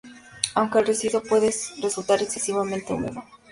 [0.55, 3.23] Aunque el residuo puede resultar excesivamente húmedo.